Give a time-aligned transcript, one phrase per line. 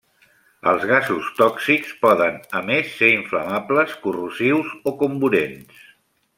[0.69, 5.89] Els gasos tòxics poden, a més, ser inflamables, corrosius o comburents.